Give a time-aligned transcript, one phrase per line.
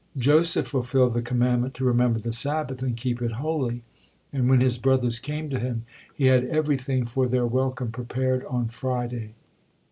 [0.17, 3.83] Joseph fulfilled the commandment to remember the Sabbath and keep it holy;
[4.33, 5.85] and when his brothers came to him,
[6.15, 9.35] he had everything for their welcome prepared on Friday.